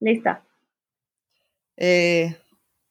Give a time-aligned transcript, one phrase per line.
[0.00, 0.42] Lista.
[1.76, 2.34] Eh,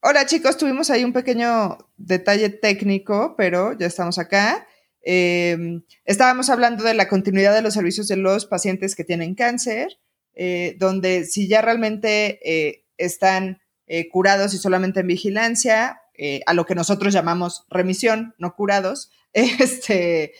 [0.02, 4.68] hola chicos, tuvimos ahí un pequeño detalle técnico, pero ya estamos acá.
[5.02, 10.00] Em, estábamos hablando de la continuidad de los servicios de los pacientes que tienen cáncer,
[10.36, 13.62] eh, donde si ya realmente eh, están
[14.12, 16.00] curados y solamente en vigilancia,
[16.46, 20.34] a lo que nosotros llamamos remisión, no curados, este,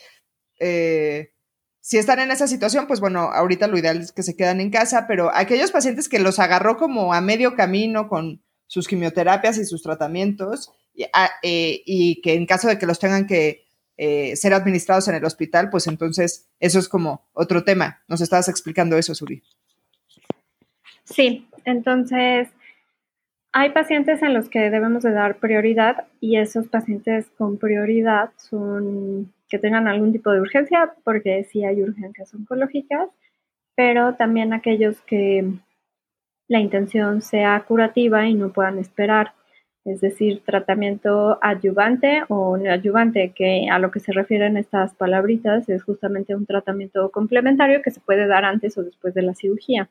[1.80, 4.70] si están en esa situación, pues bueno, ahorita lo ideal es que se quedan en
[4.70, 9.64] casa, pero aquellos pacientes que los agarró como a medio camino con sus quimioterapias y
[9.64, 11.82] sus tratamientos, y, ah, eh,
[12.22, 13.64] que en caso de que los tengan que
[13.96, 18.02] eh, ser administrados en el hospital, pues entonces eso es como otro tema.
[18.08, 19.42] Nos estabas explicando eso, Suri.
[21.04, 22.48] Sí, entonces
[23.52, 29.32] hay pacientes en los que debemos de dar prioridad y esos pacientes con prioridad son
[29.50, 33.10] que tengan algún tipo de urgencia, porque sí hay urgencias oncológicas,
[33.74, 35.44] pero también aquellos que
[36.48, 39.34] la intención sea curativa y no puedan esperar,
[39.84, 45.82] es decir, tratamiento adyuvante o neoadyuvante, que a lo que se refieren estas palabritas es
[45.82, 49.88] justamente un tratamiento complementario que se puede dar antes o después de la cirugía.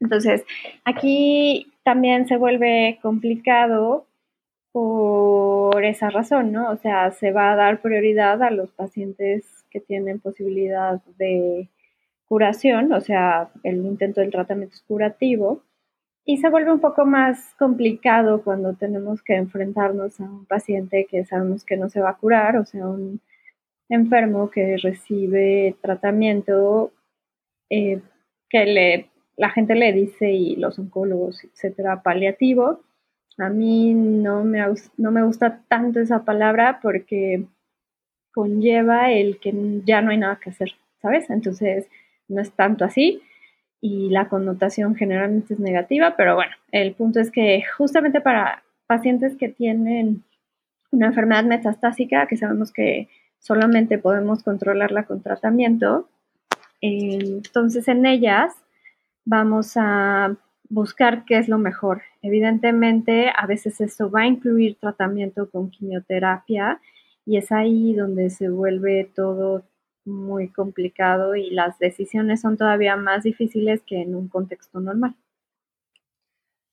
[0.00, 0.44] Entonces,
[0.84, 4.07] aquí también se vuelve complicado
[4.72, 6.70] por esa razón, ¿no?
[6.70, 11.68] O sea, se va a dar prioridad a los pacientes que tienen posibilidad de
[12.26, 15.62] curación, o sea, el intento del tratamiento es curativo,
[16.24, 21.24] y se vuelve un poco más complicado cuando tenemos que enfrentarnos a un paciente que
[21.24, 23.22] sabemos que no se va a curar, o sea, un
[23.88, 26.92] enfermo que recibe tratamiento
[27.70, 28.02] eh,
[28.50, 32.80] que le, la gente le dice, y los oncólogos, etcétera, paliativo,
[33.38, 34.64] a mí no me,
[34.96, 37.44] no me gusta tanto esa palabra porque
[38.32, 39.52] conlleva el que
[39.84, 41.30] ya no hay nada que hacer, ¿sabes?
[41.30, 41.88] Entonces,
[42.28, 43.22] no es tanto así
[43.80, 49.36] y la connotación generalmente es negativa, pero bueno, el punto es que justamente para pacientes
[49.36, 50.24] que tienen
[50.90, 53.08] una enfermedad metastásica, que sabemos que
[53.38, 56.08] solamente podemos controlarla con tratamiento,
[56.80, 58.52] entonces en ellas
[59.24, 60.36] vamos a
[60.68, 62.02] buscar qué es lo mejor.
[62.22, 66.80] Evidentemente, a veces esto va a incluir tratamiento con quimioterapia
[67.24, 69.64] y es ahí donde se vuelve todo
[70.04, 75.14] muy complicado y las decisiones son todavía más difíciles que en un contexto normal.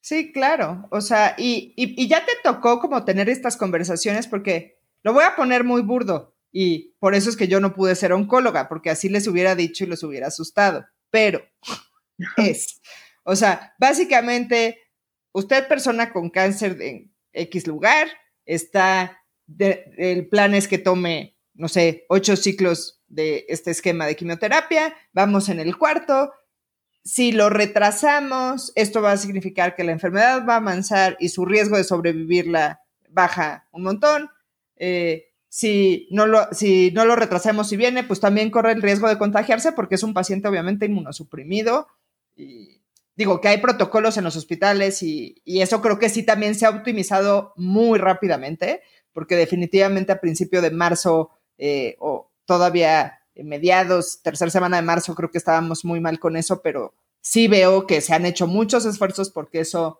[0.01, 0.87] Sí, claro.
[0.91, 5.35] O sea, y, y, ya te tocó como tener estas conversaciones porque lo voy a
[5.35, 9.09] poner muy burdo y por eso es que yo no pude ser oncóloga, porque así
[9.09, 10.85] les hubiera dicho y los hubiera asustado.
[11.09, 11.41] Pero
[12.37, 12.81] es,
[13.23, 14.77] o sea, básicamente,
[15.35, 18.07] usted persona con cáncer en X lugar,
[18.45, 19.21] está,
[19.57, 25.49] el plan es que tome, no sé, ocho ciclos de este esquema de quimioterapia, vamos
[25.49, 26.31] en el cuarto,
[27.03, 31.45] si lo retrasamos, esto va a significar que la enfermedad va a avanzar y su
[31.45, 34.29] riesgo de sobrevivirla baja un montón.
[34.77, 39.07] Eh, si, no lo, si no lo retrasamos y viene, pues también corre el riesgo
[39.09, 41.87] de contagiarse porque es un paciente obviamente inmunosuprimido
[43.15, 46.69] digo que hay protocolos en los hospitales y, eso creo que sí también se ha
[46.69, 48.81] optimizado muy rápidamente,
[49.13, 55.31] porque definitivamente a principio de marzo eh, o todavía mediados, tercera semana de marzo, creo
[55.31, 59.29] que estábamos muy mal con eso, pero sí veo que se han hecho muchos esfuerzos
[59.29, 59.99] porque eso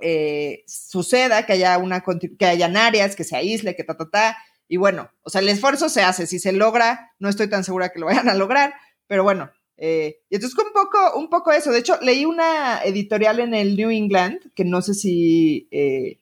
[0.00, 2.04] eh, suceda, que haya una
[2.38, 4.38] que hayan áreas, que se aísle, que ta, ta, ta.
[4.68, 6.26] Y bueno, o sea, el esfuerzo se hace.
[6.26, 8.74] Si se logra, no estoy tan segura que lo vayan a lograr,
[9.06, 11.70] pero bueno, eh, y entonces un poco, un poco eso.
[11.70, 16.18] De hecho, leí una editorial en el New England, que no sé si eh,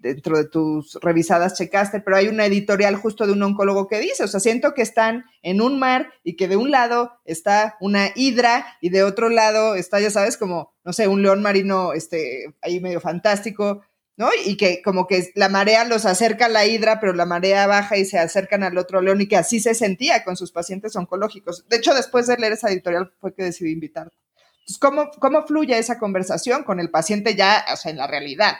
[0.00, 4.24] dentro de tus revisadas checaste, pero hay una editorial justo de un oncólogo que dice,
[4.24, 8.10] o sea, siento que están en un mar y que de un lado está una
[8.14, 12.54] hidra y de otro lado está, ya sabes, como, no sé, un león marino, este,
[12.62, 13.82] ahí medio fantástico,
[14.18, 14.28] ¿no?
[14.44, 17.96] Y que como que la marea los acerca a la hidra, pero la marea baja
[17.96, 21.66] y se acercan al otro león y que así se sentía con sus pacientes oncológicos.
[21.68, 24.16] De hecho, después de leer esa editorial fue que decidí invitarte.
[24.60, 28.54] Entonces, ¿cómo, cómo fluye esa conversación con el paciente ya, o sea, en la realidad?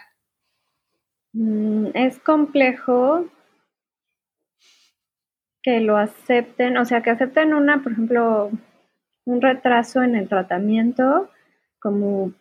[1.32, 3.26] Mm, es complejo
[5.60, 8.50] que lo acepten, o sea, que acepten una, por ejemplo,
[9.24, 11.28] un retraso en el tratamiento
[11.80, 12.32] como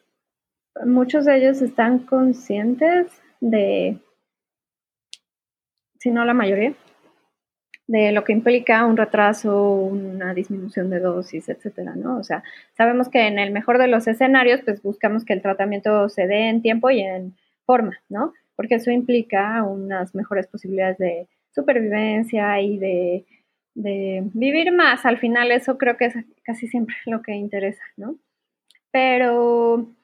[0.86, 3.08] muchos de ellos están conscientes
[3.40, 4.00] de,
[6.00, 6.74] si no la mayoría,
[7.88, 12.18] de lo que implica un retraso, una disminución de dosis, etcétera, ¿no?
[12.18, 12.44] O sea,
[12.76, 16.50] sabemos que en el mejor de los escenarios, pues buscamos que el tratamiento se dé
[16.50, 18.34] en tiempo y en forma, ¿no?
[18.56, 23.26] Porque eso implica unas mejores posibilidades de supervivencia y de,
[23.74, 25.06] de vivir más.
[25.06, 28.18] Al final, eso creo que es casi siempre lo que interesa, ¿no?
[28.92, 29.97] Pero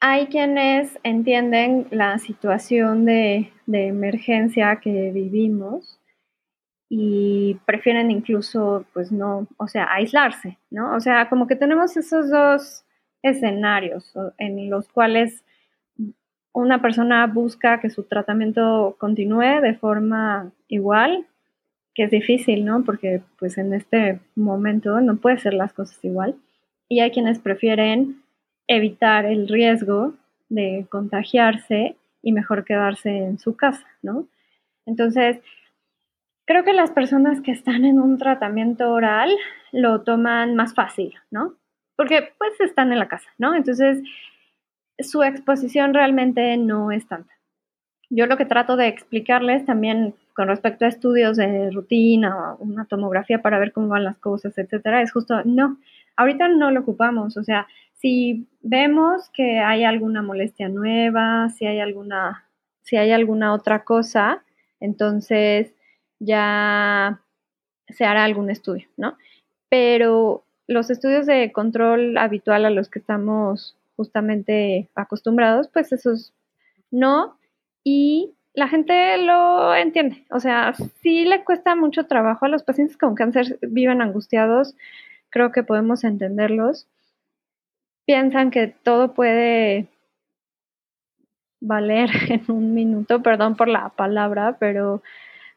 [0.00, 6.00] hay quienes entienden la situación de, de emergencia que vivimos
[6.88, 10.96] y prefieren incluso, pues no, o sea, aislarse, ¿no?
[10.96, 12.84] O sea, como que tenemos esos dos
[13.22, 15.44] escenarios en los cuales
[16.52, 21.26] una persona busca que su tratamiento continúe de forma igual,
[21.94, 22.82] que es difícil, ¿no?
[22.84, 26.36] Porque pues en este momento no puede ser las cosas igual.
[26.88, 28.22] Y hay quienes prefieren
[28.70, 30.14] evitar el riesgo
[30.48, 34.28] de contagiarse y mejor quedarse en su casa, ¿no?
[34.86, 35.38] Entonces,
[36.46, 39.30] creo que las personas que están en un tratamiento oral
[39.72, 41.54] lo toman más fácil, ¿no?
[41.96, 43.56] Porque pues están en la casa, ¿no?
[43.56, 44.04] Entonces,
[45.00, 47.34] su exposición realmente no es tanta.
[48.08, 53.42] Yo lo que trato de explicarles también con respecto a estudios de rutina una tomografía
[53.42, 55.78] para ver cómo van las cosas, etcétera, es justo, no,
[56.16, 57.36] ahorita no lo ocupamos.
[57.36, 57.66] O sea,
[58.00, 62.46] si vemos que hay alguna molestia nueva, si hay alguna,
[62.82, 64.42] si hay alguna otra cosa,
[64.80, 65.74] entonces
[66.18, 67.20] ya
[67.88, 69.16] se hará algún estudio, ¿no?
[69.68, 76.32] Pero los estudios de control habitual a los que estamos justamente acostumbrados, pues esos
[76.90, 77.36] no.
[77.84, 80.24] Y la gente lo entiende.
[80.30, 84.74] O sea, sí le cuesta mucho trabajo a los pacientes con cáncer viven angustiados.
[85.28, 86.86] Creo que podemos entenderlos.
[88.10, 89.86] Piensan que todo puede
[91.60, 95.00] valer en un minuto, perdón por la palabra, pero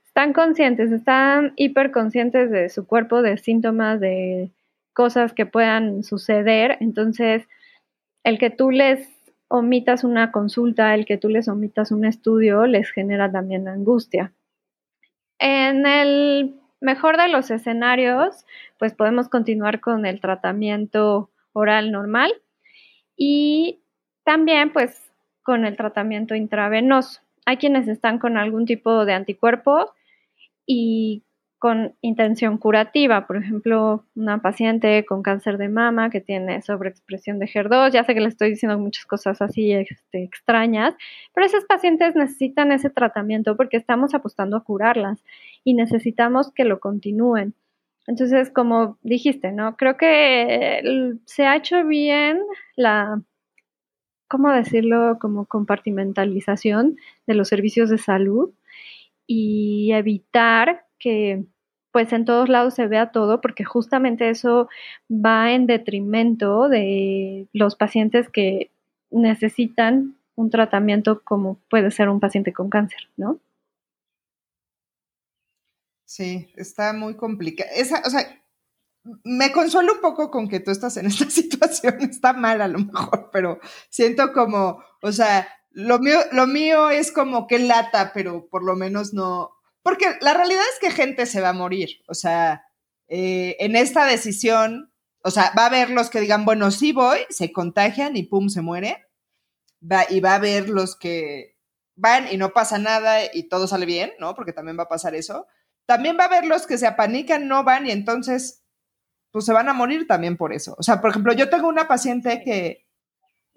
[0.06, 4.52] están conscientes, están hiperconscientes de su cuerpo, de síntomas, de
[4.94, 6.78] cosas que puedan suceder.
[6.80, 7.48] Entonces,
[8.24, 9.10] el que tú les
[9.48, 14.32] omitas una consulta, el que tú les omitas un estudio, les genera también angustia.
[15.40, 18.46] En el mejor de los escenarios,
[18.78, 22.34] pues podemos continuar con el tratamiento oral normal
[23.16, 23.82] y
[24.24, 25.12] también pues
[25.44, 27.22] con el tratamiento intravenoso.
[27.46, 29.92] Hay quienes están con algún tipo de anticuerpo
[30.66, 31.24] y
[31.64, 37.46] con intención curativa, por ejemplo, una paciente con cáncer de mama que tiene sobreexpresión de
[37.46, 40.94] HER2, ya sé que le estoy diciendo muchas cosas así este, extrañas,
[41.34, 45.24] pero esas pacientes necesitan ese tratamiento porque estamos apostando a curarlas
[45.64, 47.54] y necesitamos que lo continúen.
[48.08, 49.76] Entonces, como dijiste, ¿no?
[49.78, 50.82] Creo que
[51.26, 52.40] se ha hecho bien
[52.76, 53.22] la,
[54.28, 55.18] ¿cómo decirlo?
[55.20, 56.98] Como compartimentalización
[57.28, 58.52] de los servicios de salud
[59.28, 61.46] y evitar que
[61.92, 64.68] pues en todos lados se vea todo, porque justamente eso
[65.12, 68.72] va en detrimento de los pacientes que
[69.12, 73.40] necesitan un tratamiento como puede ser un paciente con cáncer, ¿no?
[76.16, 77.72] Sí, está muy complicado.
[78.06, 78.40] o sea,
[79.24, 82.02] me consuelo un poco con que tú estás en esta situación.
[82.02, 87.12] Está mal a lo mejor, pero siento como, o sea, lo mío, lo mío es
[87.12, 91.42] como que lata, pero por lo menos no, porque la realidad es que gente se
[91.42, 92.04] va a morir.
[92.08, 92.64] O sea,
[93.08, 94.94] eh, en esta decisión,
[95.24, 98.50] o sea, va a haber los que digan, bueno, sí voy, se contagian y pum,
[98.50, 99.04] se muere.
[99.82, 101.58] Va, y va a haber los que
[101.96, 104.36] van y no pasa nada y todo sale bien, ¿no?
[104.36, 105.48] Porque también va a pasar eso.
[105.86, 108.64] También va a haber los que se apanican, no van y entonces,
[109.32, 110.76] pues se van a morir también por eso.
[110.78, 112.88] O sea, por ejemplo, yo tengo una paciente que,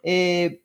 [0.02, 0.64] eh,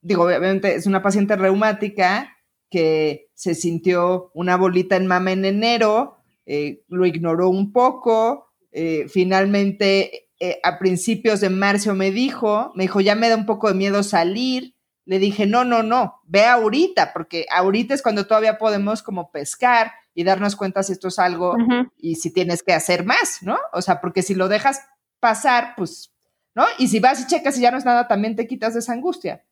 [0.00, 2.36] digo, obviamente es una paciente reumática
[2.70, 9.06] que se sintió una bolita en mama en enero, eh, lo ignoró un poco, eh,
[9.08, 10.22] finalmente
[10.62, 14.02] a principios de marzo me dijo, me dijo, ya me da un poco de miedo
[14.02, 14.75] salir,
[15.06, 19.92] le dije, no, no, no, ve ahorita, porque ahorita es cuando todavía podemos como pescar
[20.14, 21.54] y darnos cuenta si esto es algo
[21.96, 23.56] y si tienes que hacer más, ¿no?
[23.72, 24.82] O sea, porque si lo dejas
[25.20, 26.12] pasar, pues,
[26.54, 26.64] ¿no?
[26.78, 28.92] Y si vas y checas y ya no es nada, también te quitas de esa
[28.92, 29.44] angustia.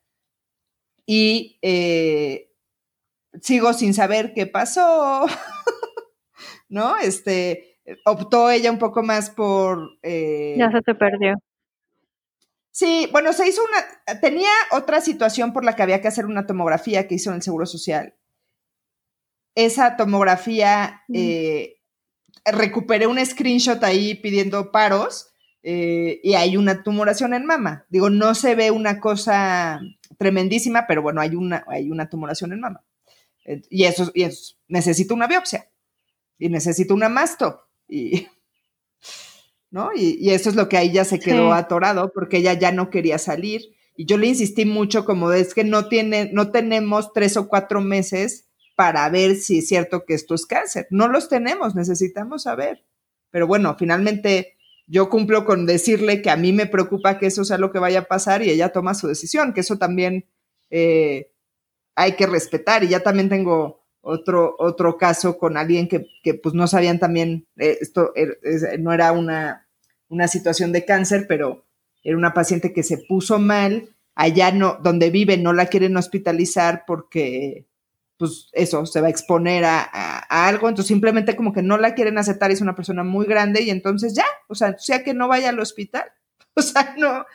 [1.06, 1.60] Y
[3.40, 5.26] sigo sin saber qué pasó,
[6.68, 6.96] ¿no?
[6.98, 9.98] Este, optó ella un poco más por...
[10.02, 11.34] Eh, ya se te perdió.
[12.74, 16.44] Sí, bueno, se hizo una, tenía otra situación por la que había que hacer una
[16.44, 18.16] tomografía que hizo en el Seguro Social.
[19.54, 21.14] Esa tomografía, mm.
[21.16, 21.76] eh,
[22.44, 25.28] recuperé un screenshot ahí pidiendo paros
[25.62, 27.86] eh, y hay una tumoración en mama.
[27.90, 29.80] Digo, no se ve una cosa
[30.18, 32.82] tremendísima, pero bueno, hay una, hay una tumoración en mama.
[33.70, 35.70] Y eso, y eso necesito una biopsia
[36.40, 37.68] y necesito una masto.
[37.86, 38.26] Y,
[39.74, 39.90] ¿no?
[39.92, 43.18] Y, eso es lo que ahí ya se quedó atorado porque ella ya no quería
[43.18, 43.74] salir.
[43.96, 47.80] Y yo le insistí mucho como es que no, tiene, no tenemos tres o cuatro
[47.80, 50.86] meses para ver si es cierto que esto es cáncer.
[50.90, 52.84] No los tenemos, necesitamos saber.
[53.32, 57.58] Pero bueno, finalmente yo cumplo con decirle que a mí me preocupa que eso sea
[57.58, 60.24] lo que vaya a pasar y ella toma su decisión, que eso también
[60.70, 61.32] eh,
[61.96, 62.84] hay que respetar.
[62.84, 67.78] Y ya también tengo otro, otro caso con alguien que, pues no sabían también, eh,
[67.80, 68.38] esto er,
[68.78, 69.63] no era una,
[70.14, 71.64] una situación de cáncer, pero
[72.02, 76.84] era una paciente que se puso mal, allá no, donde vive no la quieren hospitalizar
[76.86, 77.66] porque
[78.16, 79.82] pues eso, se va a exponer a,
[80.28, 83.70] algo, entonces simplemente como que no la quieren aceptar, es una persona muy grande y
[83.70, 86.04] entonces ya, o sea, sea que no vaya al hospital,
[86.54, 87.26] o sea, no,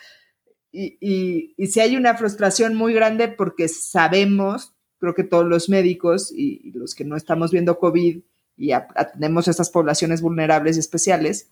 [0.71, 5.69] y, y, y si hay una frustración muy grande porque sabemos, creo que todos los
[5.69, 8.21] médicos y, los que no estamos viendo COVID
[8.57, 11.49] y atendemos a estas poblaciones vulnerables y especiales,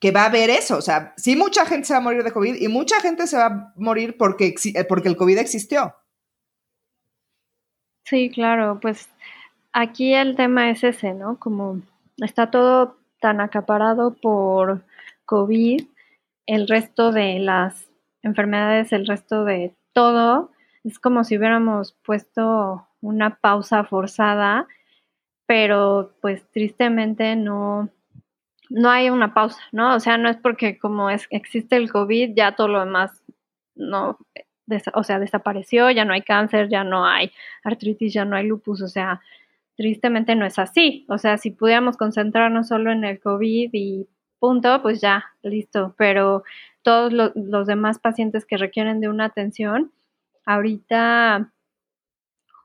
[0.00, 2.32] que va a haber eso, o sea, sí mucha gente se va a morir de
[2.32, 4.54] COVID y mucha gente se va a morir porque,
[4.88, 5.94] porque el COVID existió.
[8.04, 9.08] Sí, claro, pues
[9.72, 11.38] aquí el tema es ese, ¿no?
[11.38, 11.80] Como
[12.18, 14.84] está todo tan acaparado por
[15.24, 15.86] COVID,
[16.46, 17.88] el resto de las
[18.22, 20.52] enfermedades, el resto de todo,
[20.84, 24.68] es como si hubiéramos puesto una pausa forzada,
[25.46, 27.88] pero pues tristemente no,
[28.68, 29.94] no hay una pausa, ¿no?
[29.94, 33.22] O sea, no es porque como es, existe el COVID, ya todo lo demás
[33.74, 34.18] no
[34.94, 37.32] o sea, desapareció, ya no hay cáncer, ya no hay
[37.62, 39.20] artritis, ya no hay lupus, o sea,
[39.76, 41.06] tristemente no es así.
[41.08, 44.08] O sea, si pudiéramos concentrarnos solo en el COVID y
[44.38, 45.94] punto, pues ya, listo.
[45.98, 46.42] Pero
[46.82, 49.92] todos los demás pacientes que requieren de una atención,
[50.44, 51.52] ahorita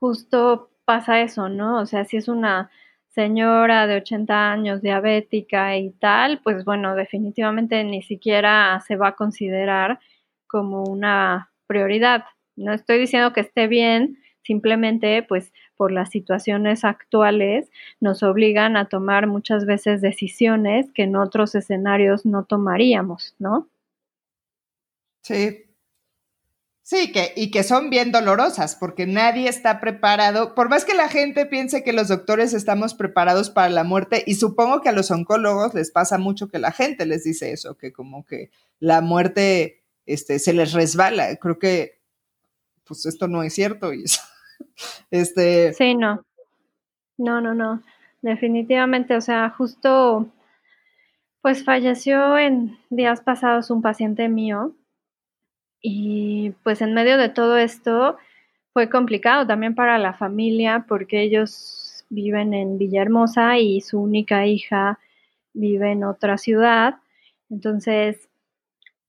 [0.00, 1.80] justo pasa eso, ¿no?
[1.80, 2.70] O sea, si es una
[3.14, 9.16] señora de 80 años diabética y tal, pues bueno, definitivamente ni siquiera se va a
[9.16, 10.00] considerar
[10.46, 12.24] como una prioridad.
[12.56, 18.88] No estoy diciendo que esté bien, simplemente pues por las situaciones actuales nos obligan a
[18.88, 23.68] tomar muchas veces decisiones que en otros escenarios no tomaríamos, ¿no?
[25.22, 25.71] Sí.
[26.84, 31.08] Sí, que, y que son bien dolorosas, porque nadie está preparado, por más que la
[31.08, 35.12] gente piense que los doctores estamos preparados para la muerte, y supongo que a los
[35.12, 39.84] oncólogos les pasa mucho que la gente les dice eso, que como que la muerte
[40.06, 41.36] este, se les resbala.
[41.36, 42.00] Creo que,
[42.84, 43.92] pues esto no es cierto.
[43.92, 44.04] Y
[45.12, 45.72] este...
[45.74, 46.24] Sí, no.
[47.16, 47.80] No, no, no.
[48.22, 50.28] Definitivamente, o sea, justo,
[51.42, 54.74] pues falleció en días pasados un paciente mío
[55.82, 58.16] y pues en medio de todo esto
[58.72, 64.98] fue complicado también para la familia porque ellos viven en Villahermosa y su única hija
[65.52, 66.96] vive en otra ciudad.
[67.50, 68.28] Entonces,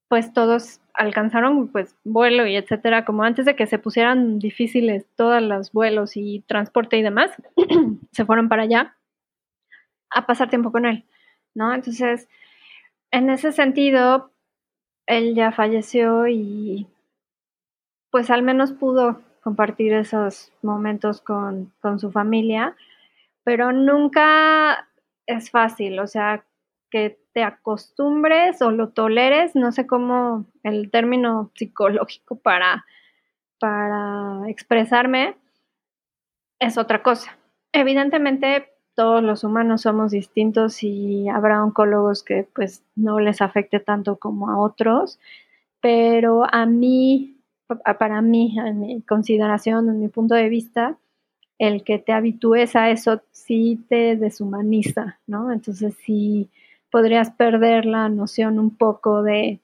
[0.08, 5.42] pues todos alcanzaron pues vuelo y etcétera, como antes de que se pusieran difíciles todos
[5.42, 7.32] los vuelos y transporte y demás,
[8.12, 8.96] se fueron para allá
[10.10, 11.06] a pasar tiempo con él,
[11.56, 11.74] ¿no?
[11.74, 12.28] Entonces,
[13.12, 14.33] en ese sentido,
[15.06, 16.88] él ya falleció y
[18.12, 22.76] pues al menos pudo compartir esos momentos con, con su familia,
[23.44, 24.88] pero nunca
[25.26, 26.46] es fácil, o sea,
[26.90, 32.86] que te acostumbres o lo toleres, no sé cómo el término psicológico para,
[33.60, 35.36] para expresarme,
[36.60, 37.36] es otra cosa.
[37.72, 44.18] Evidentemente, todos los humanos somos distintos y habrá oncólogos que pues no les afecte tanto
[44.18, 45.20] como a otros,
[45.82, 47.38] pero a mí,
[48.00, 50.98] para mí, en mi consideración, en mi punto de vista,
[51.60, 55.52] el que te habitúes a eso sí te deshumaniza, ¿no?
[55.52, 56.50] Entonces sí
[56.92, 59.60] podrías perder la noción un poco de,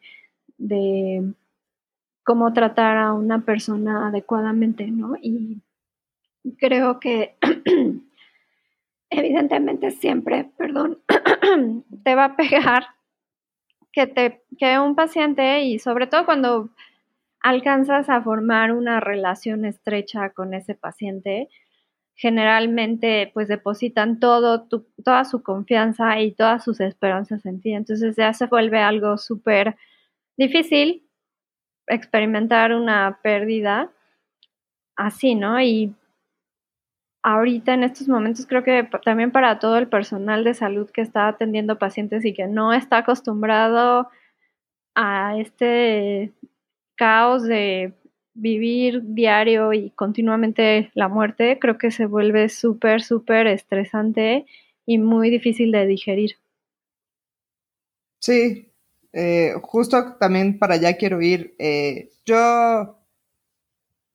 [2.24, 5.16] cómo tratar a una persona adecuadamente, ¿no?
[5.22, 5.62] Y
[6.58, 7.36] creo que
[9.10, 11.00] evidentemente siempre, perdón,
[12.04, 12.88] te va a pegar
[13.92, 16.70] que, te, que un paciente y sobre todo cuando
[17.42, 21.50] alcanzas a formar una relación estrecha con ese paciente,
[22.16, 24.68] generalmente pues depositan todo,
[25.04, 27.74] toda su confianza y todas sus esperanzas en ti.
[27.74, 29.78] Entonces ya se vuelve algo súper
[30.38, 31.08] difícil
[31.88, 33.90] experimentar una pérdida
[34.96, 35.62] así, ¿no?
[35.62, 35.96] Y
[37.24, 41.28] ahorita en estos momentos creo que también para todo el personal de salud que está
[41.28, 44.10] atendiendo pacientes y que no está acostumbrado
[44.96, 46.32] a este
[46.96, 47.94] caos de
[48.34, 54.46] vivir diario y continuamente la muerte, creo que se vuelve súper, súper estresante
[54.86, 56.38] y muy difícil de digerir.
[58.22, 58.72] Sí,
[59.14, 61.56] eh, justo también para allá quiero ir.
[61.58, 62.99] Eh, yo,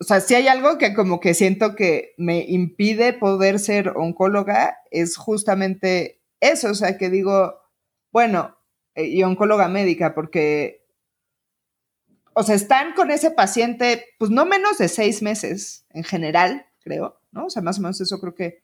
[0.01, 4.79] o sea, si hay algo que como que siento que me impide poder ser oncóloga,
[4.91, 7.61] es justamente eso, o sea, que digo,
[8.11, 8.59] bueno,
[8.95, 10.85] eh, y oncóloga médica, porque,
[12.35, 17.21] o sea, están con ese paciente, pues no menos de seis meses en general, creo,
[17.31, 17.47] ¿no?
[17.47, 18.63] O sea, más o menos eso creo que,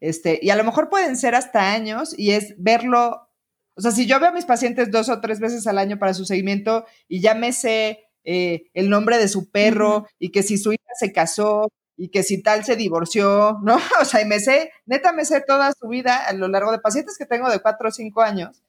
[0.00, 3.28] este, y a lo mejor pueden ser hasta años y es verlo,
[3.74, 6.14] o sea, si yo veo a mis pacientes dos o tres veces al año para
[6.14, 10.58] su seguimiento y ya me sé eh, el nombre de su perro y que si
[10.58, 13.78] su hija se casó y que si tal se divorció, ¿no?
[14.02, 16.78] O sea, y me sé, neta me sé toda su vida a lo largo de
[16.78, 18.62] pacientes que tengo de cuatro o cinco años,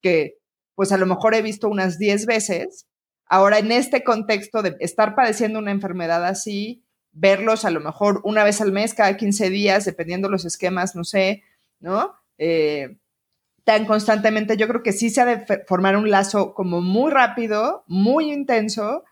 [0.00, 0.38] que
[0.76, 2.86] pues a lo mejor he visto unas diez veces.
[3.26, 8.44] Ahora, en este contexto de estar padeciendo una enfermedad así, verlos a lo mejor una
[8.44, 11.42] vez al mes, cada 15 días, dependiendo los esquemas, no sé,
[11.80, 12.14] ¿no?
[12.38, 12.96] Eh,
[13.64, 17.84] tan constantemente, yo creo que sí se ha de formar un lazo como muy rápido,
[17.86, 19.04] muy intenso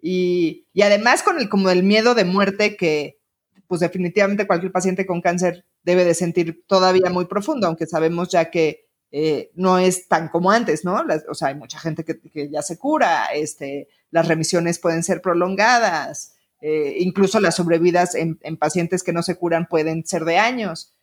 [0.00, 3.18] y, y, además con el, como el miedo de muerte que
[3.66, 8.50] pues definitivamente cualquier paciente con cáncer debe de sentir todavía muy profundo, aunque sabemos ya
[8.50, 11.02] que eh, no es tan como antes, ¿no?
[11.28, 15.22] o sea, hay mucha gente que, que, ya se cura, este, las remisiones pueden ser
[15.22, 20.38] prolongadas, eh, incluso las sobrevidas en, en, pacientes que no se curan pueden ser de
[20.38, 20.95] años.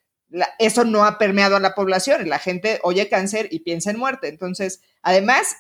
[0.58, 4.28] Eso no ha permeado a la población la gente oye cáncer y piensa en muerte.
[4.28, 5.56] Entonces, además,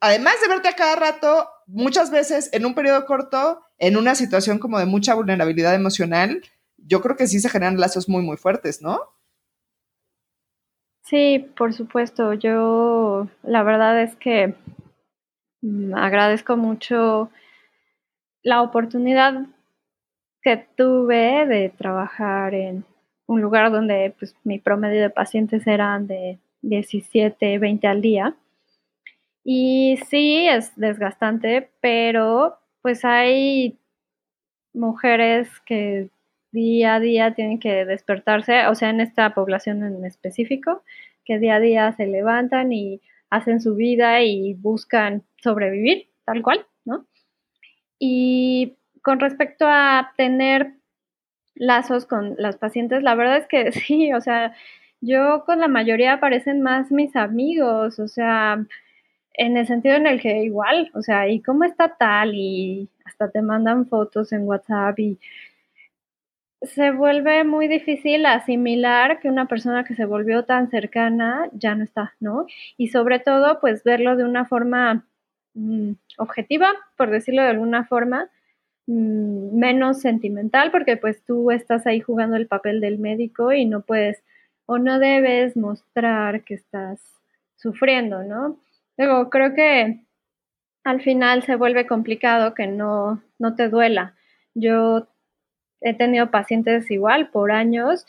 [0.00, 4.58] además de verte a cada rato, muchas veces en un periodo corto, en una situación
[4.58, 6.42] como de mucha vulnerabilidad emocional,
[6.76, 9.00] yo creo que sí se generan lazos muy, muy fuertes, ¿no?
[11.02, 12.32] Sí, por supuesto.
[12.34, 14.54] Yo la verdad es que
[15.62, 17.30] mm, agradezco mucho
[18.42, 19.46] la oportunidad
[20.42, 22.84] que tuve de trabajar en
[23.26, 28.34] un lugar donde pues, mi promedio de pacientes eran de 17, 20 al día.
[29.44, 33.78] Y sí, es desgastante, pero pues hay
[34.72, 36.10] mujeres que
[36.52, 40.82] día a día tienen que despertarse, o sea, en esta población en específico,
[41.24, 43.00] que día a día se levantan y
[43.30, 47.06] hacen su vida y buscan sobrevivir, tal cual, ¿no?
[47.98, 50.74] Y con respecto a tener
[51.54, 54.54] lazos con las pacientes, la verdad es que sí, o sea,
[55.00, 58.64] yo con la mayoría parecen más mis amigos, o sea,
[59.34, 62.34] en el sentido en el que igual, o sea, ¿y cómo está tal?
[62.34, 65.18] Y hasta te mandan fotos en WhatsApp y
[66.62, 71.84] se vuelve muy difícil asimilar que una persona que se volvió tan cercana ya no
[71.84, 72.46] está, ¿no?
[72.76, 75.04] Y sobre todo, pues verlo de una forma
[75.54, 78.30] mmm, objetiva, por decirlo de alguna forma,
[78.86, 83.82] mmm, menos sentimental, porque pues tú estás ahí jugando el papel del médico y no
[83.82, 84.22] puedes
[84.66, 87.00] o no debes mostrar que estás
[87.56, 88.58] sufriendo, ¿no?
[88.96, 90.00] Luego, creo que
[90.84, 94.14] al final se vuelve complicado que no, no te duela.
[94.54, 95.08] Yo
[95.80, 98.06] he tenido pacientes igual por años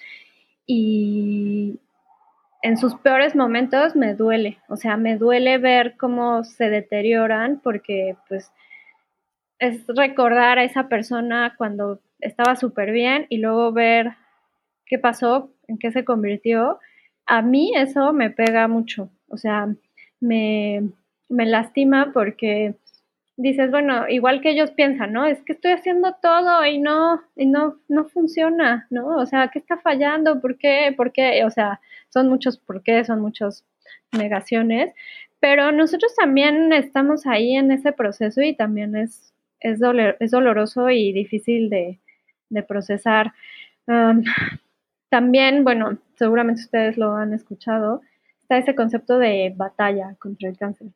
[0.65, 1.79] y
[2.61, 8.15] en sus peores momentos me duele, o sea, me duele ver cómo se deterioran porque
[8.27, 8.51] pues
[9.59, 14.11] es recordar a esa persona cuando estaba súper bien y luego ver
[14.85, 16.79] qué pasó, en qué se convirtió.
[17.25, 19.67] A mí eso me pega mucho, o sea,
[20.19, 20.89] me,
[21.29, 22.75] me lastima porque
[23.37, 25.25] dices, bueno, igual que ellos piensan, ¿no?
[25.25, 29.17] Es que estoy haciendo todo y no, y no, no funciona, ¿no?
[29.17, 30.39] O sea, ¿qué está fallando?
[30.39, 30.93] ¿Por qué?
[30.95, 31.43] ¿Por qué?
[31.43, 33.65] O sea, son muchos por qué, son muchas
[34.11, 34.93] negaciones,
[35.39, 39.79] pero nosotros también estamos ahí en ese proceso y también es, es,
[40.19, 41.99] es doloroso y difícil de,
[42.49, 43.33] de procesar.
[45.09, 48.01] También, bueno, seguramente ustedes lo han escuchado,
[48.41, 50.87] está ese concepto de batalla contra el cáncer.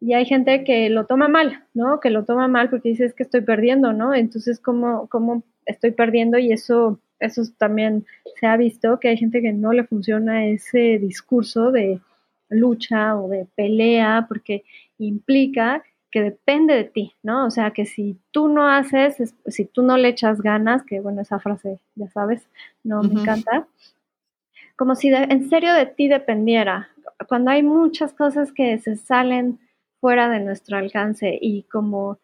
[0.00, 2.00] Y hay gente que lo toma mal, ¿no?
[2.00, 4.14] Que lo toma mal porque dice es que estoy perdiendo, ¿no?
[4.14, 6.38] Entonces, ¿cómo, cómo estoy perdiendo?
[6.38, 8.06] Y eso, eso también
[8.40, 12.00] se ha visto que hay gente que no le funciona ese discurso de
[12.48, 14.64] lucha o de pelea porque
[14.98, 17.46] implica que depende de ti, ¿no?
[17.46, 21.22] O sea, que si tú no haces, si tú no le echas ganas, que bueno,
[21.22, 22.48] esa frase, ya sabes,
[22.82, 23.68] no me encanta,
[24.76, 26.88] como si en serio de ti dependiera.
[27.28, 29.58] Cuando hay muchas cosas que se salen
[30.00, 32.18] fuera de nuestro alcance y como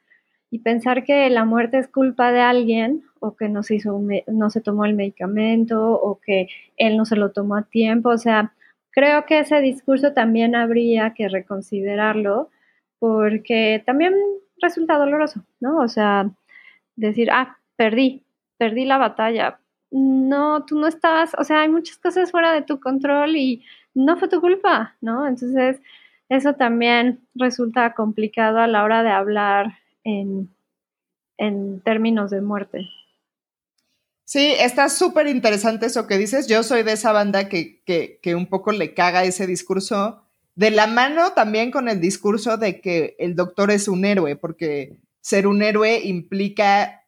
[0.50, 4.50] y pensar que la muerte es culpa de alguien o que no se hizo no
[4.50, 8.52] se tomó el medicamento o que él no se lo tomó a tiempo, o sea,
[8.90, 12.50] creo que ese discurso también habría que reconsiderarlo
[12.98, 14.14] porque también
[14.60, 15.78] resulta doloroso, ¿no?
[15.78, 16.30] O sea,
[16.96, 18.24] decir, ah, perdí,
[18.58, 19.58] perdí la batalla,
[19.90, 24.16] no, tú no estabas, o sea, hay muchas cosas fuera de tu control y no
[24.16, 25.26] fue tu culpa, ¿no?
[25.26, 25.80] Entonces,
[26.28, 30.54] eso también resulta complicado a la hora de hablar en,
[31.38, 32.88] en términos de muerte.
[34.24, 36.48] Sí, está súper interesante eso que dices.
[36.48, 40.25] Yo soy de esa banda que, que, que, un poco le caga ese discurso
[40.56, 44.98] de la mano también con el discurso de que el doctor es un héroe, porque
[45.20, 47.02] ser un héroe implica,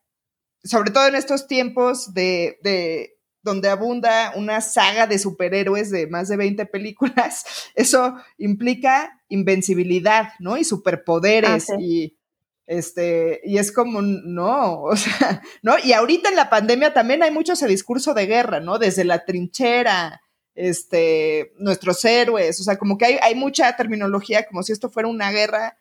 [0.62, 6.28] sobre todo en estos tiempos de, de donde abunda una saga de superhéroes de más
[6.28, 10.58] de 20 películas, eso implica invencibilidad, ¿no?
[10.58, 12.18] Y superpoderes ah, y
[12.66, 15.76] este, y es como, no, o sea, ¿no?
[15.82, 18.78] Y ahorita en la pandemia también hay mucho ese discurso de guerra, ¿no?
[18.78, 20.20] Desde la trinchera,
[20.58, 25.08] este, nuestros héroes, o sea, como que hay, hay mucha terminología como si esto fuera
[25.08, 25.78] una guerra.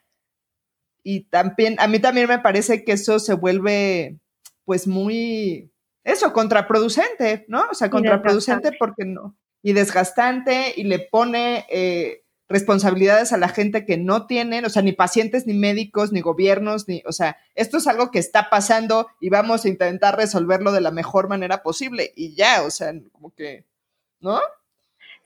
[1.02, 4.18] Y también, a mí también me parece que eso se vuelve,
[4.64, 5.72] pues, muy,
[6.04, 7.64] eso, contraproducente, ¿no?
[7.70, 13.84] O sea, contraproducente porque no, y desgastante, y le pone eh, responsabilidades a la gente
[13.84, 17.78] que no tienen, o sea, ni pacientes, ni médicos, ni gobiernos, ni, o sea, esto
[17.78, 22.12] es algo que está pasando y vamos a intentar resolverlo de la mejor manera posible
[22.14, 23.64] y ya, o sea, como que,
[24.20, 24.40] ¿no?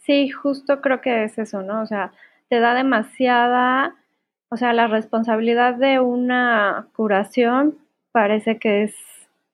[0.04, 1.80] Sí, justo creo que es eso, ¿no?
[1.82, 2.12] O sea,
[2.48, 3.94] te da demasiada,
[4.48, 7.78] o sea, la responsabilidad de una curación
[8.10, 8.96] parece que es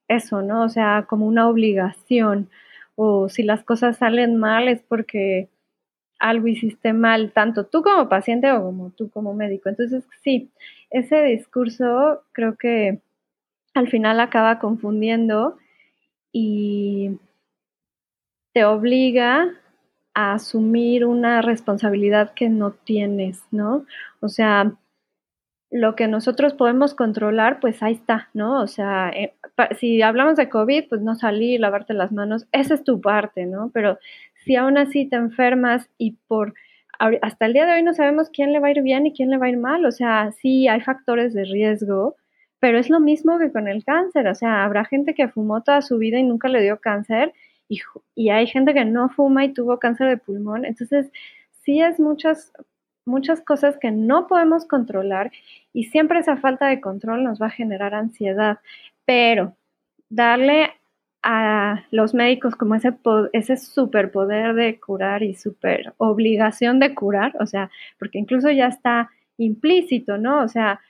[0.08, 0.64] eso, ¿no?
[0.64, 2.48] O sea, como una obligación,
[2.96, 5.50] o si las cosas salen mal es porque
[6.18, 9.68] algo hiciste mal, tanto tú como paciente o como tú como médico.
[9.68, 10.50] Entonces, sí,
[10.90, 13.00] ese discurso creo que
[13.74, 15.58] al final acaba confundiendo
[16.32, 17.18] y
[18.54, 19.54] te obliga
[20.18, 23.86] asumir una responsabilidad que no tienes, ¿no?
[24.20, 24.72] O sea,
[25.70, 28.60] lo que nosotros podemos controlar, pues ahí está, ¿no?
[28.60, 29.34] O sea, eh,
[29.78, 33.70] si hablamos de COVID, pues no salir, lavarte las manos, esa es tu parte, ¿no?
[33.72, 33.98] Pero
[34.44, 36.54] si aún así te enfermas y por
[37.22, 39.30] hasta el día de hoy no sabemos quién le va a ir bien y quién
[39.30, 42.16] le va a ir mal, o sea, sí hay factores de riesgo,
[42.58, 45.80] pero es lo mismo que con el cáncer, o sea, habrá gente que fumó toda
[45.80, 47.32] su vida y nunca le dio cáncer
[47.68, 47.80] y,
[48.14, 51.10] y hay gente que no fuma y tuvo cáncer de pulmón, entonces
[51.62, 52.52] sí es muchas
[53.08, 55.32] muchas cosas que no podemos controlar
[55.72, 58.58] y siempre esa falta de control nos va a generar ansiedad,
[59.06, 59.56] pero
[60.10, 60.70] darle
[61.22, 62.94] a los médicos como ese,
[63.32, 69.10] ese superpoder de curar y super obligación de curar, o sea, porque incluso ya está
[69.36, 70.42] implícito, ¿no?
[70.42, 70.80] O sea,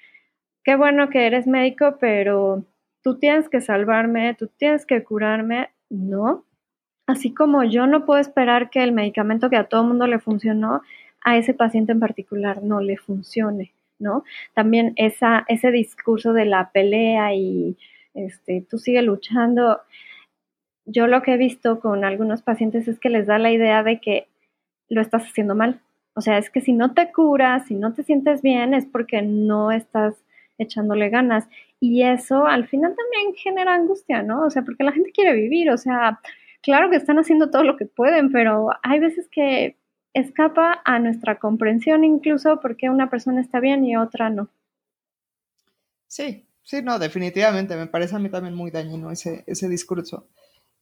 [0.64, 2.64] qué bueno que eres médico, pero
[3.02, 6.44] tú tienes que salvarme, tú tienes que curarme, no.
[7.08, 10.82] Así como yo no puedo esperar que el medicamento que a todo mundo le funcionó,
[11.24, 14.24] a ese paciente en particular no le funcione, ¿no?
[14.52, 17.78] También esa, ese discurso de la pelea y
[18.12, 19.80] este, tú sigue luchando,
[20.84, 24.02] yo lo que he visto con algunos pacientes es que les da la idea de
[24.02, 24.28] que
[24.90, 25.80] lo estás haciendo mal.
[26.12, 29.22] O sea, es que si no te curas, si no te sientes bien, es porque
[29.22, 30.14] no estás
[30.58, 31.48] echándole ganas.
[31.80, 34.44] Y eso al final también genera angustia, ¿no?
[34.44, 36.20] O sea, porque la gente quiere vivir, o sea,
[36.62, 39.76] claro que están haciendo todo lo que pueden, pero hay veces que
[40.14, 44.48] escapa a nuestra comprensión incluso porque una persona está bien y otra no.
[46.06, 50.28] Sí, sí, no, definitivamente, me parece a mí también muy dañino ese, ese discurso.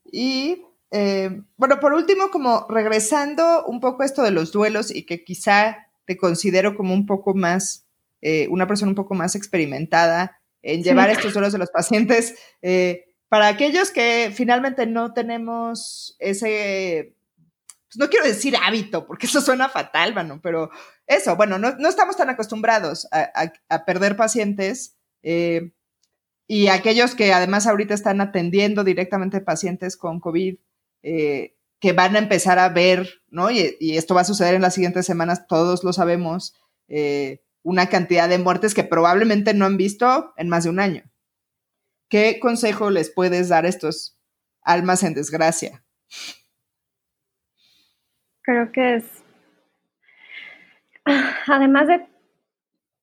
[0.04, 5.04] Y eh, bueno, por último, como regresando un poco a esto de los duelos y
[5.04, 7.86] que quizá te considero como un poco más,
[8.22, 13.05] eh, una persona un poco más experimentada en llevar estos duelos de los pacientes, eh,
[13.28, 17.16] para aquellos que finalmente no tenemos ese,
[17.88, 20.70] pues no quiero decir hábito, porque eso suena fatal, mano, pero
[21.06, 24.96] eso, bueno, no, no estamos tan acostumbrados a, perder pacientes.
[25.22, 25.72] Eh,
[26.48, 30.56] y aquellos que además ahorita están atendiendo directamente pacientes con COVID,
[31.02, 33.50] eh, que van a empezar a ver, ¿no?
[33.50, 36.54] Y, esto va a suceder en las siguientes semanas, todos lo sabemos,
[36.88, 41.02] eh, una cantidad de muertes que probablemente no han visto en más de un año.
[42.08, 44.18] ¿Qué consejo les puedes dar a estos
[44.62, 45.82] almas en desgracia?
[48.42, 49.24] Creo que es,
[51.46, 52.06] además de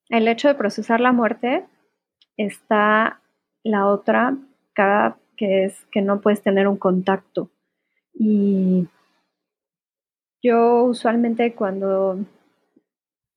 [0.10, 1.66] el hecho de procesar la muerte,
[2.38, 3.22] está
[3.64, 4.38] la otra
[4.74, 7.50] cara que es que no puedes tener un contacto.
[8.14, 8.88] Y
[10.42, 12.20] yo usualmente cuando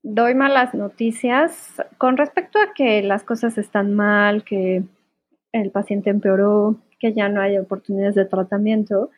[0.03, 4.85] doy malas noticias con respecto a que las cosas están mal, que
[5.61, 9.11] el paciente empeoró, que ya no hay oportunidades de tratamiento,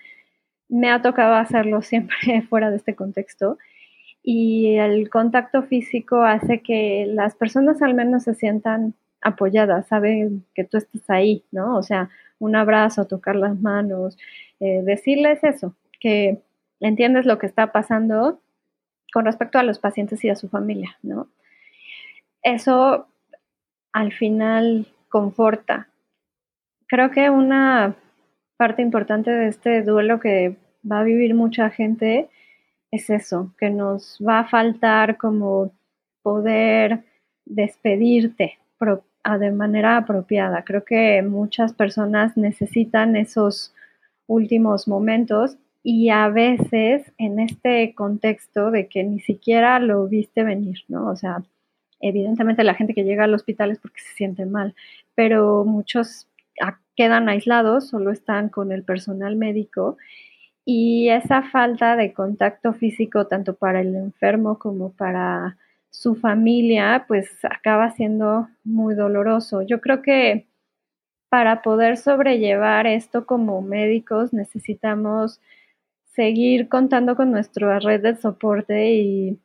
[0.69, 3.59] me ha tocado hacerlo siempre fuera de este contexto.
[4.23, 10.65] Y el contacto físico hace que las personas al menos se sientan apoyada, sabe que
[10.65, 11.77] tú estás ahí, ¿no?
[11.77, 14.17] O sea, un abrazo, tocar las manos,
[14.61, 16.41] eh, decirles eso, que
[16.81, 18.41] entiendes lo que está pasando
[19.13, 21.29] con respecto a los pacientes y a su familia, ¿no?
[22.43, 23.09] Eso
[23.93, 25.89] al final conforta.
[26.89, 27.97] Creo que una
[28.57, 30.57] parte importante de este duelo que
[30.91, 32.29] va a vivir mucha gente
[32.91, 35.73] es eso, que nos va a faltar como
[36.23, 37.05] poder
[37.45, 38.59] despedirte
[39.37, 40.65] de manera apropiada.
[40.65, 43.75] Creo que muchas personas necesitan esos
[44.27, 50.79] últimos momentos y a veces en este contexto de que ni siquiera lo viste venir,
[50.89, 51.09] ¿no?
[51.09, 51.43] O sea,
[52.01, 54.75] evidentemente la gente que llega al hospital es porque se siente mal,
[55.15, 56.27] pero muchos
[56.97, 59.97] quedan aislados, solo están con el personal médico
[60.65, 65.57] y esa falta de contacto físico tanto para el enfermo como para
[65.91, 69.63] su familia, pues acaba siendo muy doloroso.
[69.63, 70.47] Yo creo que
[71.31, 75.41] para poder sobrellevar esto como médicos necesitamos
[76.05, 79.41] seguir contando con nuestra red de soporte y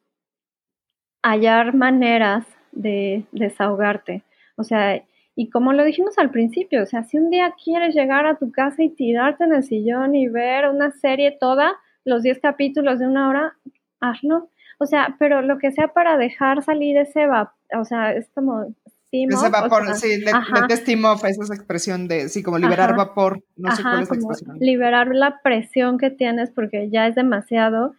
[1.22, 4.24] hallar maneras de desahogarte.
[4.56, 5.04] O sea,
[5.36, 8.52] y como lo dijimos al principio, o sea, si un día quieres llegar a tu
[8.52, 11.74] casa y tirarte en el sillón y ver una serie toda,
[12.06, 13.58] los 10 capítulos de una hora,
[14.00, 14.50] hazlo.
[14.78, 18.74] O sea, pero lo que sea para dejar salir ese vapor, o sea, es como
[19.12, 23.44] ese vapor, sí, le, steam off, esa es la expresión de, sí, como liberar vapor,
[23.56, 24.58] no sé cuál es la expresión.
[24.60, 27.94] Liberar la presión que tienes porque ya es demasiado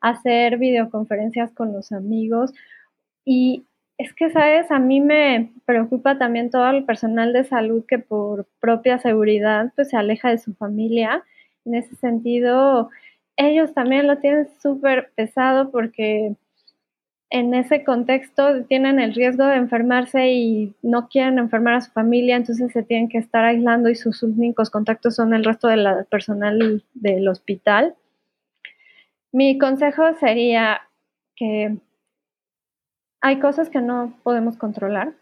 [0.00, 2.52] hacer videoconferencias con los amigos
[3.24, 3.64] y
[3.98, 4.70] es que, ¿sabes?
[4.70, 9.90] A mí me preocupa también todo el personal de salud que por propia seguridad pues
[9.90, 11.24] se aleja de su familia.
[11.64, 12.90] En ese sentido,
[13.36, 16.36] ellos también lo tienen súper pesado porque
[17.30, 22.36] en ese contexto tienen el riesgo de enfermarse y no quieren enfermar a su familia,
[22.36, 26.84] entonces se tienen que estar aislando y sus únicos contactos son el resto del personal
[26.94, 27.96] del hospital.
[29.32, 30.80] Mi consejo sería
[31.36, 31.76] que
[33.20, 35.12] hay cosas que no podemos controlar,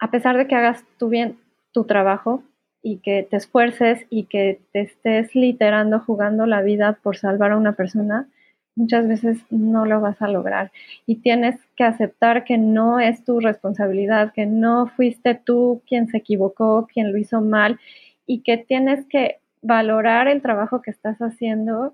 [0.00, 1.38] a pesar de que hagas tú bien
[1.72, 2.42] tu trabajo
[2.82, 7.56] y que te esfuerces y que te estés literando, jugando la vida por salvar a
[7.56, 8.28] una persona,
[8.76, 10.70] muchas veces no lo vas a lograr.
[11.04, 16.18] Y tienes que aceptar que no es tu responsabilidad, que no fuiste tú quien se
[16.18, 17.78] equivocó, quien lo hizo mal
[18.26, 21.92] y que tienes que valorar el trabajo que estás haciendo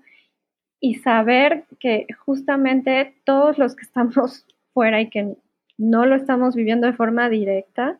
[0.79, 5.37] y saber que justamente todos los que estamos fuera y que
[5.77, 7.97] no lo estamos viviendo de forma directa,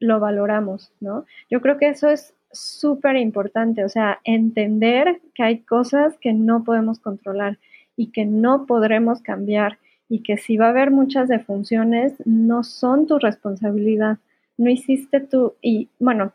[0.00, 1.24] lo valoramos, ¿no?
[1.48, 6.64] Yo creo que eso es súper importante, o sea, entender que hay cosas que no
[6.64, 7.58] podemos controlar
[7.96, 9.78] y que no podremos cambiar
[10.08, 14.18] y que si va a haber muchas defunciones, no son tu responsabilidad,
[14.56, 16.32] no hiciste tú, y bueno,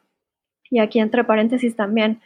[0.70, 2.22] y aquí entre paréntesis también,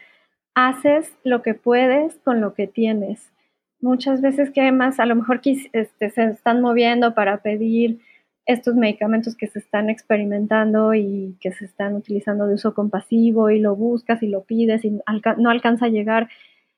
[0.54, 3.32] haces lo que puedes con lo que tienes
[3.80, 8.00] muchas veces que además a lo mejor este, se están moviendo para pedir
[8.46, 13.60] estos medicamentos que se están experimentando y que se están utilizando de uso compasivo y
[13.60, 16.30] lo buscas y lo pides y no alcanza a llegar,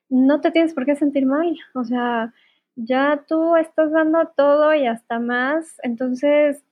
[0.09, 1.55] no te tienes por qué sentir mal.
[1.75, 2.33] O sea,
[2.75, 5.79] ya tú estás dando todo y hasta más.
[5.83, 6.63] Entonces,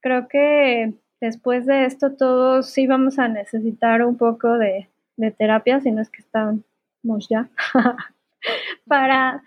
[0.00, 5.80] creo que después de esto todos sí vamos a necesitar un poco de, de terapia,
[5.80, 7.48] si no es que estamos ya,
[8.86, 9.42] para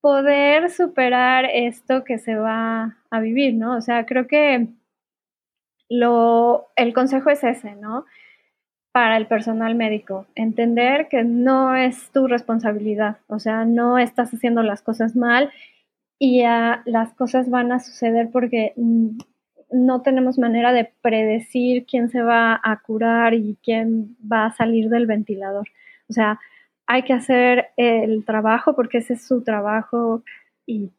[0.00, 3.76] poder superar esto que se va a vivir, ¿no?
[3.76, 4.68] O sea, creo que
[5.88, 8.06] lo, el consejo es ese, ¿no?
[8.92, 14.62] Para el personal médico, entender que no es tu responsabilidad, o sea, no estás haciendo
[14.62, 15.52] las cosas mal
[16.18, 18.74] y las cosas van a suceder porque
[19.70, 24.88] no tenemos manera de predecir quién se va a curar y quién va a salir
[24.90, 25.68] del ventilador.
[26.08, 26.40] O sea,
[26.92, 30.24] hay que hacer el trabajo porque ese es su trabajo
[30.66, 30.90] y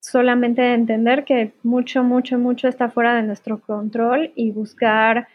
[0.00, 5.28] solamente entender que mucho, mucho, mucho está fuera de nuestro control y buscar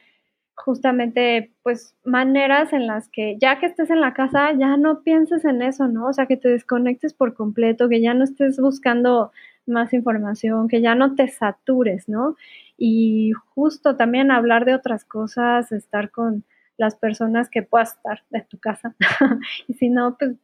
[0.55, 5.45] justamente pues maneras en las que ya que estés en la casa ya no pienses
[5.45, 6.07] en eso, ¿no?
[6.07, 9.31] O sea, que te desconectes por completo, que ya no estés buscando
[9.67, 12.35] más información, que ya no te satures, ¿no?
[12.79, 16.45] Y justo también hablar de otras cosas, estar con
[16.77, 18.95] las personas que puedas estar de tu casa.
[19.67, 20.35] y si no, pues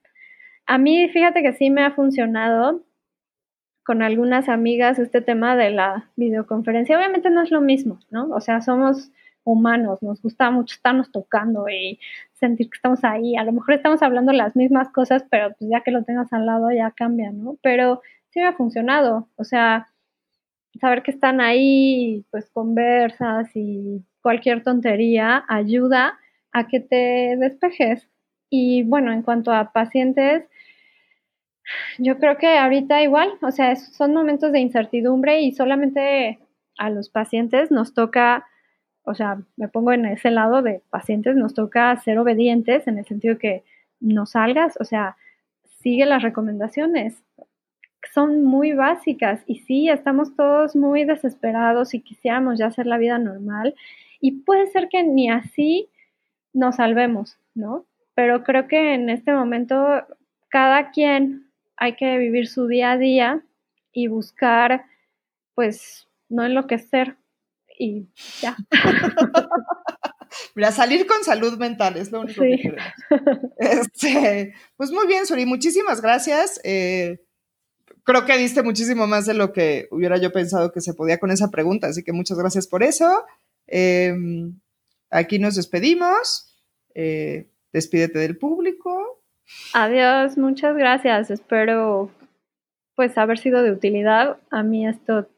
[0.66, 2.84] a mí fíjate que sí me ha funcionado
[3.84, 6.98] con algunas amigas este tema de la videoconferencia.
[6.98, 8.30] Obviamente no es lo mismo, ¿no?
[8.32, 9.12] O sea, somos
[9.46, 12.00] humanos, nos gusta mucho estarnos tocando y
[12.34, 13.38] sentir que estamos ahí.
[13.38, 16.46] A lo mejor estamos hablando las mismas cosas, pero pues ya que lo tengas al
[16.46, 17.58] lado ya cambia, ¿no?
[17.62, 19.30] Pero sí me ha funcionado.
[19.38, 19.88] O sea,
[20.82, 26.20] saber que están ahí, pues conversas y cualquier tontería ayuda
[26.52, 28.10] a que te despejes.
[28.50, 30.44] Y bueno, en cuanto a pacientes,
[31.98, 36.40] yo creo que ahorita igual, o sea, son momentos de incertidumbre y solamente
[36.78, 38.46] a los pacientes nos toca,
[39.04, 43.06] o sea, me pongo en ese lado de pacientes, nos toca ser obedientes en el
[43.06, 43.63] sentido que
[44.02, 45.16] no salgas, o sea,
[45.80, 47.24] sigue las recomendaciones.
[48.13, 53.18] son muy básicas y sí, estamos todos muy desesperados y quisiéramos ya hacer la vida
[53.20, 53.74] normal
[54.20, 55.90] y puede ser que ni así
[56.54, 57.86] nos salvemos, ¿no?
[58.16, 59.76] Pero creo que en este momento
[60.50, 63.44] cada quien hay que vivir su día a día
[63.92, 64.86] y buscar,
[65.54, 67.18] pues, no enloquecer
[67.78, 68.08] y
[68.42, 68.58] ya.
[70.56, 72.94] Mira, salir con salud mental es lo único que queremos.
[73.58, 76.60] Este, pues muy bien, Suri, muchísimas gracias.
[76.64, 77.24] Eh,
[78.04, 81.32] creo que diste muchísimo más de lo que hubiera yo pensado que se podía con
[81.32, 83.26] esa pregunta, así que muchas gracias por eso.
[83.68, 84.60] Em,
[85.10, 86.58] aquí nos despedimos.
[86.96, 89.24] Eh, despídete del público.
[89.74, 91.30] Adiós, muchas gracias.
[91.30, 92.12] Espero
[92.96, 94.38] pues haber sido de utilidad.
[94.50, 95.30] A mí esto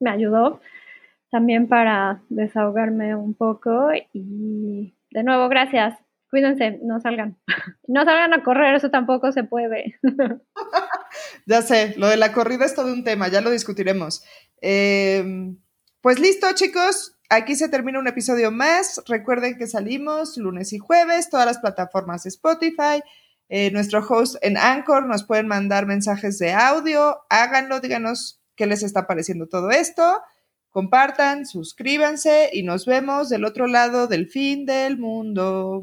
[0.00, 0.60] me ayudó
[1.30, 5.98] también para desahogarme un poco y de nuevo gracias.
[6.30, 7.36] Cuídense, no salgan.
[7.86, 10.00] No salgan a correr, eso tampoco se puede.
[11.46, 14.24] ya sé, lo de la corrida es todo un tema, ya lo discutiremos.
[14.60, 15.58] Em,
[16.00, 19.02] pues listo, chicos, aquí se termina un episodio más.
[19.06, 23.02] Recuerden que salimos lunes y jueves, todas las plataformas Spotify.
[23.48, 27.18] Eh, nuestro host en Anchor nos pueden mandar mensajes de audio.
[27.28, 30.22] Háganlo, díganos qué les está pareciendo todo esto.
[30.70, 35.82] Compartan, suscríbanse y nos vemos del otro lado del fin del mundo.